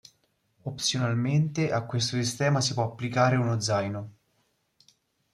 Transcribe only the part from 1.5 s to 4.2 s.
a questo sistema si può applicare uno zaino.